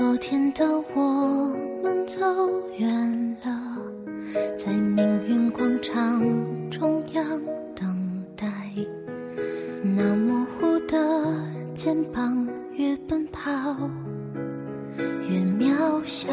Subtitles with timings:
[0.00, 0.64] 昨天的
[0.94, 2.18] 我们走
[2.78, 3.76] 远了，
[4.56, 6.22] 在命运广场
[6.70, 7.22] 中央
[7.74, 8.50] 等待。
[9.82, 10.96] 那模糊的
[11.74, 13.50] 肩膀，越奔跑
[15.28, 16.32] 越渺小。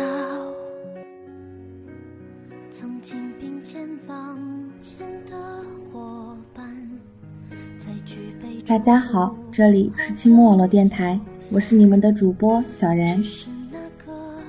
[2.69, 4.39] 曾经并肩往
[4.79, 5.35] 前的
[5.91, 6.65] 伙伴，
[7.77, 11.19] 在举杯大家好，这里是清末网络电台，
[11.53, 13.21] 我是你们的主播小然。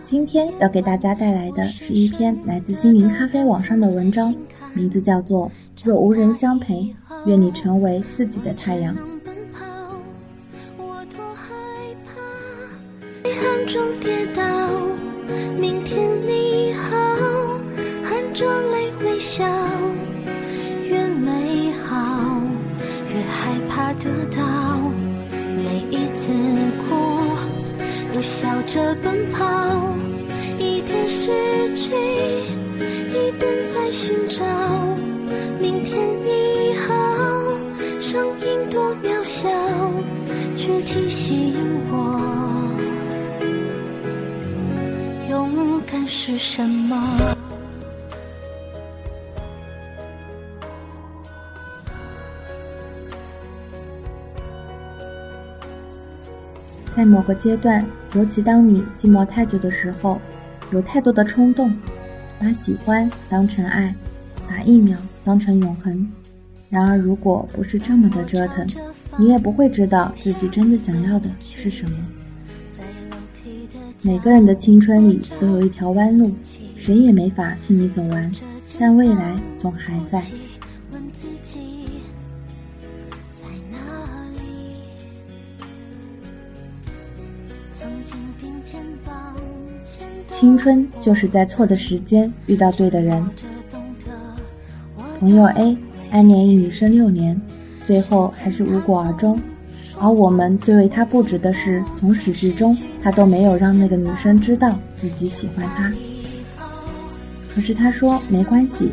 [0.08, 4.34] 今天要给大家带来的是一篇来自心灵咖啡网上的文章，
[4.72, 5.46] 名字叫做
[5.84, 6.94] 《若无人相陪，
[7.26, 8.94] 愿你成为自己的太阳》。
[8.96, 9.66] 能奔跑，
[10.78, 11.52] 我多害
[12.06, 14.42] 怕，遗憾中跌倒。
[15.60, 16.96] 明天你好，
[18.02, 19.44] 含着泪微笑，
[20.88, 22.40] 越美好
[23.10, 24.80] 越害怕得到。
[25.54, 26.30] 每一次
[26.88, 26.96] 哭，
[28.14, 29.44] 都笑着奔跑，
[31.08, 34.44] 失去，一边在寻找。
[35.58, 36.94] 明天你好，
[37.98, 39.48] 声音多渺小，
[40.54, 41.54] 却提醒
[41.90, 42.20] 我，
[45.30, 47.34] 勇敢是什么。
[56.94, 57.82] 在某个阶段，
[58.14, 60.20] 尤其当你寂寞太久的时候，
[60.70, 61.72] 有太多的冲动，
[62.38, 63.94] 把喜欢当成爱，
[64.48, 66.06] 把一秒当成永恒。
[66.70, 68.66] 然而，如果不是这么的折腾，
[69.16, 71.96] 你也不会知道自己真的想要的是什么。
[74.02, 76.30] 每个人的青春里都有一条弯路，
[76.76, 78.30] 谁也没法替你走完，
[78.78, 80.22] 但未来总还在。
[90.38, 93.28] 青春就是在错的时间遇到对的人。
[95.18, 95.76] 朋友 A
[96.12, 97.40] 暗恋一女生六年，
[97.88, 99.36] 最后还是无果而终。
[99.98, 105.92] 而我们最为他不值的是，从始至终他都没有让那个女生知道自己喜欢她。
[107.52, 108.92] 可是他说没关系。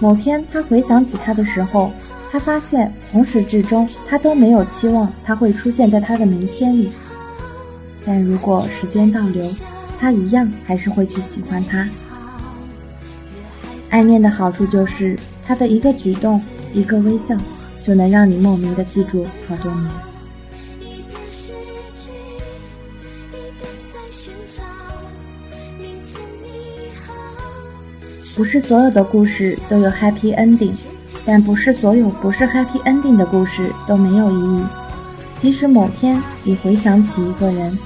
[0.00, 1.92] 某天他回想起他的时候，
[2.32, 6.90] 他发现从始至终他都没有期望他会出现在他的明天里。
[8.04, 9.48] 但如果时间倒流，
[10.00, 11.86] 他一样还是会去喜欢他。
[13.90, 16.40] 暗恋的好处就是，他的一个举动、
[16.72, 17.36] 一个微笑，
[17.82, 19.90] 就能让你莫名的记住好多年。
[28.34, 30.72] 不是所有的故事都有 happy ending，
[31.26, 34.64] 但不是所有不是 happy ending 的故事都没有意义。
[35.38, 37.76] 即使某天你回想起一个人，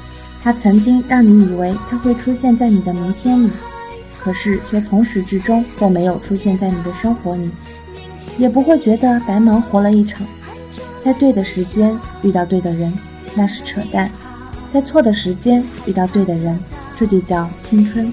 [0.44, 3.50] 他曾经让你以为他会出现在你的明天里，
[4.20, 7.50] 可是却从始至终都没有出现在你的生活里，
[8.36, 10.26] 也不会觉得白忙活了一场。
[11.02, 12.92] 在对的时间遇到对的人，
[13.34, 14.06] 那是扯淡；
[14.70, 16.60] 在错的时间遇到对的人，
[16.94, 18.12] 这就叫青春。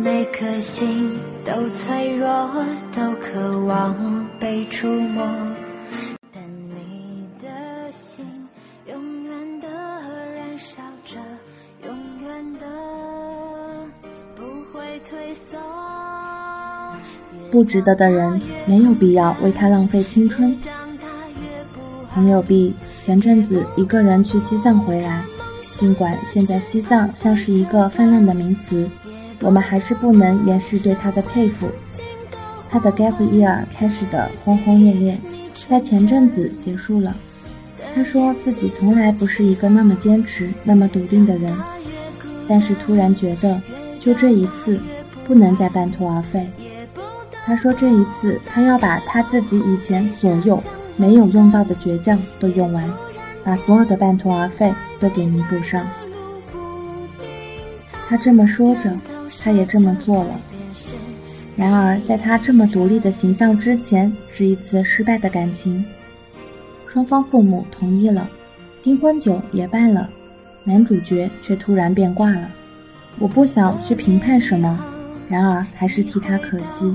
[0.00, 2.28] 每颗心都脆弱，
[2.94, 5.26] 都渴望被触摸。
[6.32, 6.40] 但
[6.72, 8.24] 你的心
[8.86, 9.66] 永远的
[10.36, 11.16] 燃烧着，
[11.84, 12.66] 永远的
[14.36, 15.58] 不会退缩。
[17.50, 20.56] 不值得的人，没有必要为他浪费青春。
[22.10, 22.72] 朋友 B
[23.02, 25.24] 前阵子一个人去西藏回来，
[25.60, 28.88] 尽管现在西藏像是一个泛滥的名词，
[29.40, 31.68] 我们还是不能掩饰对他的佩服。
[32.70, 35.18] 他的 gap year 开始的轰轰烈烈，
[35.68, 37.16] 在前阵子结束了。
[37.94, 41.52] 他说自己从来不是一个那么坚持、那么笃定的人，
[42.46, 43.60] 但是突然觉得，
[43.98, 44.80] 就这一次，
[45.24, 46.46] 不能再半途而废。
[47.46, 50.60] 他说这一次，他要把他自己以前所有。
[51.00, 52.92] 没有用到的倔强都用完，
[53.44, 55.86] 把所有的半途而废都给弥补上。
[58.08, 58.92] 他这么说着，
[59.42, 60.40] 他也这么做了。
[61.56, 65.84] 然而，在他这么独立的形象之前，是一次失败的感情。
[66.86, 68.28] 双方父母同意了，
[68.82, 70.08] 订婚酒也办了，
[70.64, 72.48] 男主角却突然变卦了。
[73.18, 74.78] 我不想去评判什么，
[75.28, 76.94] 然而还是替他可惜。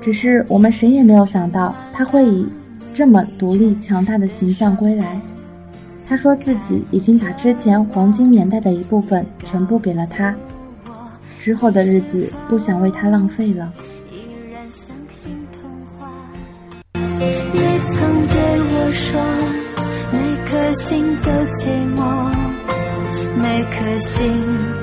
[0.00, 2.46] 只是我们谁也没有想到他会以
[2.94, 5.20] 这么独立强大的形象归来。
[6.10, 10.34] 他说自己已经把之前黄金年代的一部分全部给了他，
[11.38, 13.72] 之后的日子不想为他浪费了。
[17.14, 18.36] 也曾对
[18.72, 19.20] 我说，
[20.10, 22.02] 每颗心都寂寞，
[23.40, 24.26] 每颗心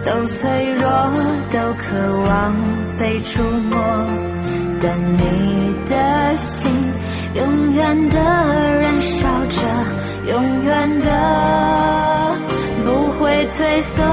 [0.06, 0.88] 都脆弱，
[1.51, 2.56] 都渴望
[2.97, 3.77] 被触摸。
[4.80, 6.71] 但你的心
[7.35, 8.46] 永远的
[13.51, 14.03] 退缩。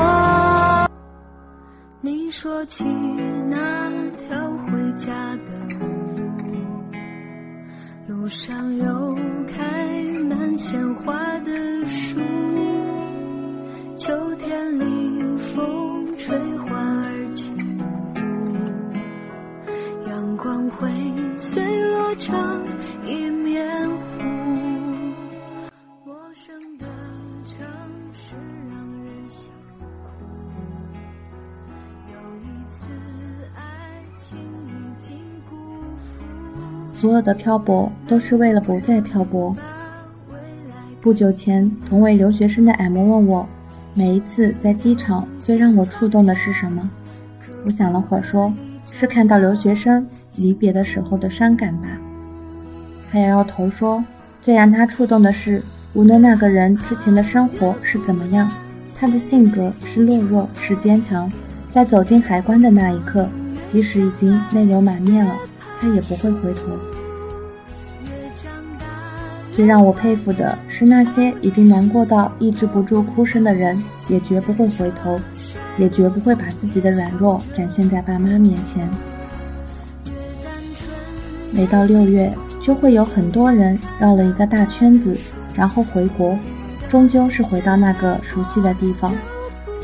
[2.00, 2.84] 你说起
[3.48, 6.25] 那条回家的路，
[8.06, 9.16] 路上有
[9.48, 11.50] 开满鲜花的
[11.88, 12.20] 树，
[13.96, 15.04] 秋天里
[37.05, 39.55] 所有的漂泊都是为了不再漂泊。
[41.03, 43.47] 不久前，同为留学生的 M 问我，
[43.93, 46.89] 每一次在机场最让我触动的是什么？
[47.67, 48.51] 我想了会儿，说
[48.91, 50.06] 是看到留学生。
[50.37, 51.89] 离别的时候的伤感吧。
[53.12, 54.03] 他摇摇头说
[54.41, 55.62] ：“最让他触动的是，
[55.93, 58.51] 无论那个人之前的生活是怎么样，
[58.99, 61.31] 他的性格是懦弱是坚强，
[61.71, 63.29] 在走进海关的那一刻，
[63.69, 65.35] 即使已经泪流满面了，
[65.83, 66.62] 他也不会回头。
[69.55, 75.20] 最让我佩服的是，那些已经难过到抑制不住哭声的人，也绝不会回头，
[75.79, 78.89] 也绝不会把自己的软弱展现在爸妈面前。”
[81.53, 85.17] 每到六月，就会有很多人绕了一个大圈子，
[85.55, 86.37] 然后回国，
[86.89, 89.15] 终究是回到那个熟悉的地方。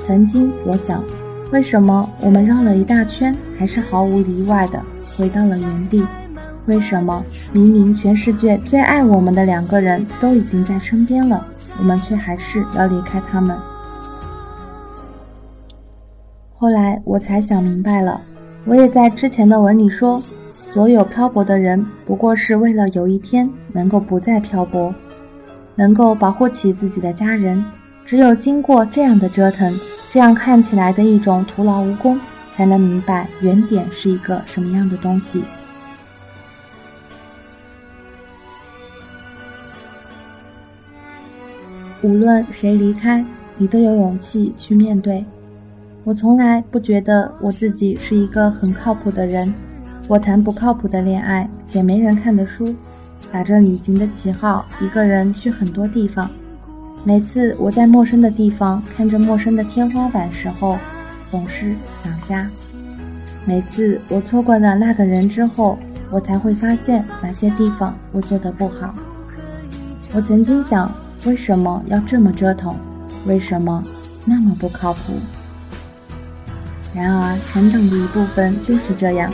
[0.05, 1.05] 曾经我想，
[1.53, 4.83] 为什么我们绕了一大圈，还是毫无例外的
[5.17, 6.05] 回到了原地？
[6.67, 11.45] 为什么明明全世界最爱我们的两个人都已经在身边了，
[11.79, 13.57] 我们却还是要离开他们？
[16.55, 18.21] 后来我才想明白了。
[18.67, 24.95] 我也在之前的文里说，所有漂泊的人不过是为了有一天能够不再漂泊，
[25.75, 27.65] 能够保护起自己的家人。
[28.05, 29.75] 只有经过这样的折腾，
[30.11, 32.21] 这样看起来的一种徒劳无功，
[32.53, 35.43] 才能明白原点是一个什么样的东西。
[42.03, 43.25] 无论谁离开，
[43.57, 45.25] 你都有勇气去面对。
[46.05, 49.53] 我从来不觉得我自己是一个很靠谱的人，
[50.09, 52.75] 我谈不靠谱的恋爱，写没人看的书，
[53.31, 56.31] 打着旅行的旗号，一个人去很多地方。
[57.05, 60.79] 每次我在陌生的地方看着陌生的天花板时候，
[61.31, 62.51] 总是想家。
[63.45, 65.79] 每次我错过了那个人之后，
[66.11, 68.95] 我才会发现哪些地方我做的不好。
[70.13, 70.91] 我曾经想，
[71.25, 72.75] 为什么要这么折腾？
[73.27, 73.83] 为什么
[74.25, 75.15] 那么不靠谱？
[76.95, 79.33] 然而，成长的一部分就是这样，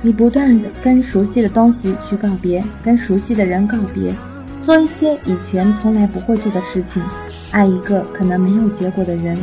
[0.00, 4.14] 你不断的跟熟悉的东西去告别，跟熟悉的人告别，
[4.62, 7.02] 做一些以前从来不会做的事情，
[7.50, 9.36] 爱一个可能没有结果的人。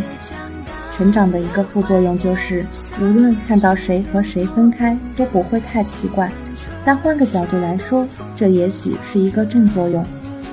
[0.91, 2.65] 成长的一个副作用就是，
[2.99, 6.31] 无论看到谁和谁分开都不会太奇怪。
[6.85, 10.03] 但换个角度来说，这也许是一个正作用。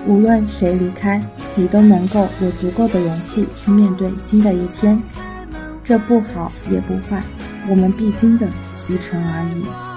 [0.09, 1.23] 无论谁离开，
[1.55, 4.99] 你都能够有足够的勇气去面对新的一天。
[5.85, 7.23] 这不好也不坏，
[7.69, 8.49] 我们必经的
[8.89, 9.88] 一程而已。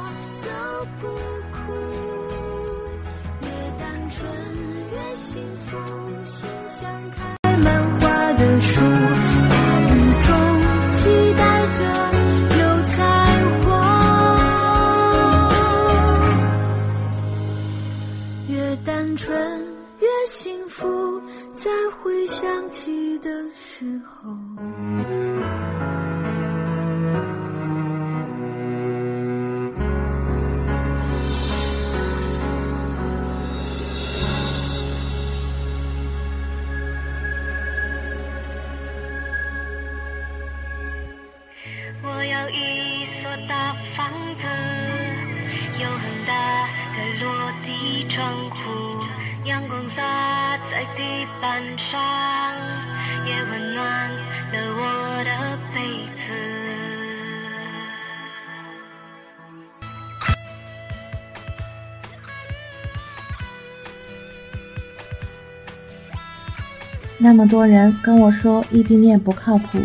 [67.24, 69.78] 那么多人跟我说异地恋不靠谱，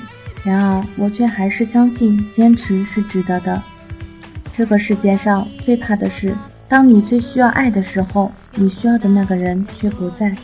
[0.43, 3.63] 然而我却还是相信坚持是值得的。
[4.55, 6.35] 这个世界上最怕的是，
[6.67, 10.35] 当你最需要爱的时候，你需要的那个人却不在。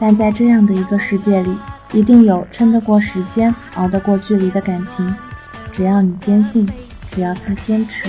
[0.00, 1.56] 但在这样的一个世界里，
[1.92, 5.14] 一定有撑得过时间、熬得过距离的感情。
[5.70, 6.68] 只要你坚信，
[7.12, 8.08] 只要他坚持。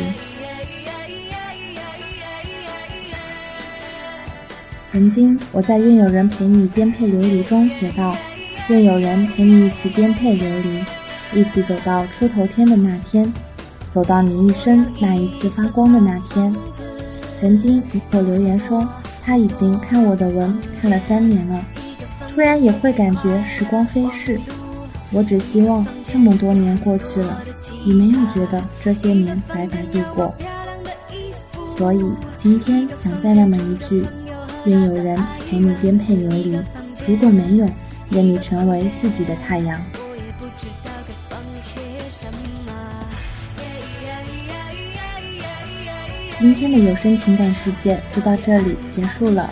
[4.96, 8.16] 曾经我在《愿有人陪你颠沛流离》中写道
[8.70, 10.86] ：“愿有人陪你一起颠沛流离，
[11.38, 13.34] 一起走到出头天的那天，
[13.92, 16.56] 走到你一生那一次发光的那天。”
[17.38, 18.88] 曾经有留言说。
[19.22, 21.66] 他已经看我的文看了三年了，
[22.34, 24.40] 突然也会感觉时光飞逝。
[25.12, 27.42] 我只希望这么多年过去了，
[27.84, 30.34] 你没有觉得这些年白白度过。
[31.76, 32.06] 所以
[32.38, 34.06] 今天想再那么一句：
[34.66, 35.18] 愿有人
[35.50, 36.60] 陪你颠沛流离。
[37.08, 37.70] 如果没有，
[38.10, 39.80] 愿你成为自己的太阳。
[46.38, 49.50] 今天的有声情感世界就到这里结束了。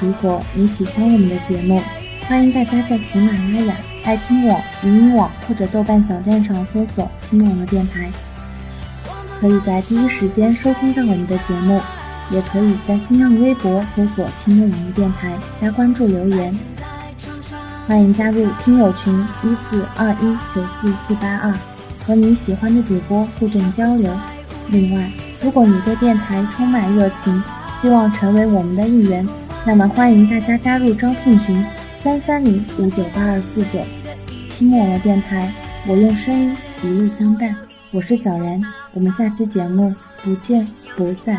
[0.00, 1.80] 如果你喜欢我们的节目，
[2.28, 8.10] 欢迎大家在喜马拉雅、爱听网、语音网或者豆瓣小站上搜索“青木网络电台”，
[9.40, 11.80] 可以在第一时间收听到我们的节目。
[12.30, 16.56] 也可以在新浪微博搜索“青木网络电台”加关注留言。
[17.86, 21.54] 欢迎加入听友群一四二一九四四八二，
[22.06, 24.10] 和你喜欢的主播互动交流。
[24.68, 25.10] 另外。
[25.42, 27.42] 如果你对电台充满热情，
[27.78, 29.28] 希望成为我们的一员，
[29.66, 31.62] 那么欢迎大家加入招聘群
[32.02, 33.78] 三三零五九八二四九。
[34.48, 35.52] 亲我的电台，
[35.86, 37.54] 我用声音一路相伴。
[37.92, 38.58] 我是小然，
[38.94, 40.66] 我们下期节目不见
[40.96, 41.38] 不散。